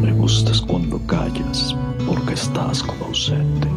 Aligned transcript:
Me 0.00 0.12
gustas 0.12 0.62
cuando 0.62 0.98
callas 1.06 1.76
porque 2.06 2.34
estás 2.34 2.82
como 2.82 3.06
ausente. 3.06 3.68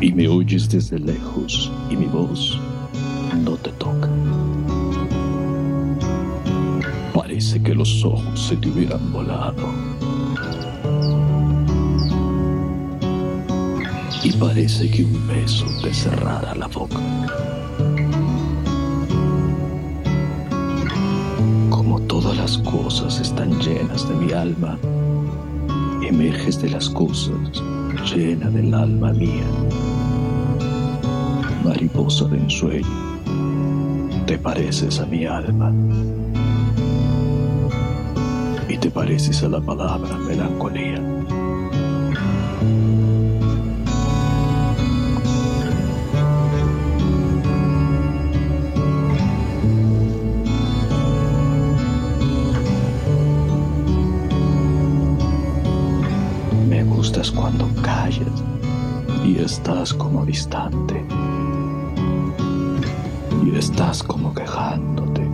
Y 0.00 0.12
me 0.12 0.28
oyes 0.28 0.68
desde 0.68 1.00
lejos 1.00 1.72
y 1.90 1.96
mi 1.96 2.06
voz 2.06 2.60
no 3.44 3.56
te 3.56 3.70
toca. 3.72 4.08
Parece 7.12 7.60
que 7.60 7.74
los 7.74 8.04
ojos 8.04 8.40
se 8.40 8.56
te 8.56 8.68
hubieran 8.68 9.12
volado. 9.12 9.95
Y 14.26 14.32
parece 14.32 14.90
que 14.90 15.04
un 15.04 15.28
beso 15.28 15.66
te 15.80 15.94
cerrara 15.94 16.52
la 16.56 16.66
boca. 16.66 16.98
Como 21.70 22.00
todas 22.08 22.36
las 22.36 22.58
cosas 22.58 23.20
están 23.20 23.56
llenas 23.60 24.08
de 24.08 24.16
mi 24.16 24.32
alma, 24.32 24.76
emerges 26.02 26.60
de 26.60 26.70
las 26.70 26.90
cosas 26.90 27.38
llena 28.12 28.50
del 28.50 28.74
alma 28.74 29.12
mía. 29.12 29.46
Mariposa 31.62 32.24
de 32.24 32.38
ensueño, 32.38 33.20
te 34.26 34.38
pareces 34.38 34.98
a 34.98 35.06
mi 35.06 35.24
alma. 35.24 35.72
Y 38.68 38.76
te 38.76 38.90
pareces 38.90 39.44
a 39.44 39.48
la 39.50 39.60
palabra 39.60 40.18
melancolía. 40.18 41.05
Cuando 57.36 57.68
callas 57.82 58.42
y 59.24 59.38
estás 59.38 59.92
como 59.92 60.24
distante. 60.24 61.04
Y 63.44 63.56
estás 63.56 64.02
como 64.02 64.34
quejándote. 64.34 65.28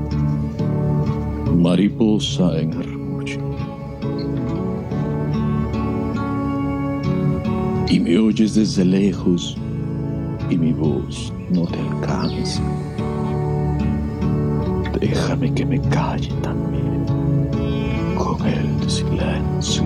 Mariposa 1.56 2.58
en 2.58 2.73
arrullo. 2.75 3.41
Y 7.89 8.00
me 8.00 8.19
oyes 8.19 8.55
desde 8.55 8.84
lejos 8.84 9.56
y 10.50 10.58
mi 10.58 10.73
voz 10.73 11.33
no 11.50 11.67
te 11.67 11.78
alcanza. 11.78 12.62
Déjame 15.00 15.53
que 15.55 15.64
me 15.64 15.80
calle 15.80 16.33
también 16.42 17.06
con 18.17 18.45
el 18.47 18.91
silencio 18.91 19.84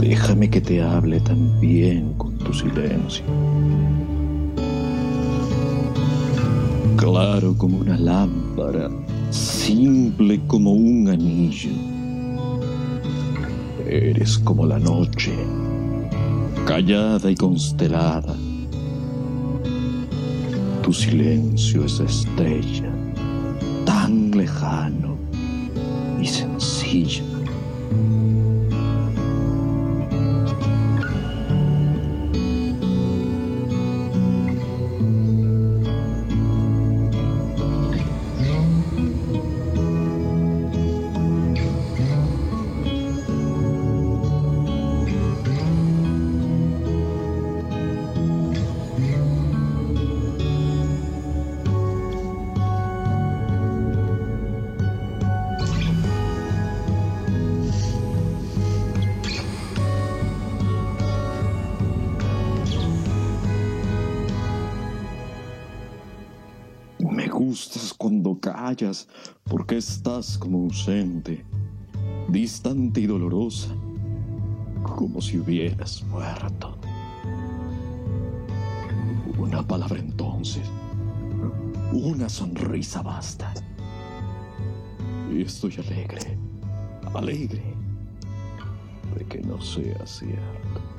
Déjame 0.00 0.50
que 0.50 0.60
te 0.60 0.82
hable 0.82 1.20
también 1.20 2.12
tu 2.46 2.52
silencio. 2.54 3.24
Claro 6.96 7.56
como 7.58 7.78
una 7.78 7.98
lámpara, 7.98 8.88
simple 9.30 10.40
como 10.46 10.72
un 10.72 11.08
anillo. 11.08 11.70
Eres 13.88 14.38
como 14.38 14.64
la 14.64 14.78
noche, 14.78 15.34
callada 16.66 17.30
y 17.30 17.34
constelada. 17.34 18.34
Tu 20.82 20.92
silencio 20.92 21.84
es 21.84 21.98
estrella, 21.98 22.92
tan 23.84 24.30
lejano 24.30 25.16
y 26.22 26.26
sencillo. 26.26 27.24
Me 67.10 67.28
gustas 67.28 67.94
cuando 67.94 68.38
callas 68.40 69.08
porque 69.44 69.76
estás 69.76 70.36
como 70.38 70.58
ausente, 70.58 71.44
distante 72.28 73.00
y 73.00 73.06
dolorosa, 73.06 73.74
como 74.82 75.20
si 75.20 75.38
hubieras 75.38 76.02
muerto. 76.04 76.76
Una 79.38 79.66
palabra 79.66 79.98
entonces, 79.98 80.68
una 81.92 82.28
sonrisa 82.28 83.02
basta. 83.02 83.52
Y 85.32 85.42
estoy 85.42 85.74
alegre, 85.78 86.38
alegre 87.14 87.62
de 89.16 89.24
que 89.26 89.40
no 89.40 89.60
sea 89.60 90.06
cierto. 90.06 90.95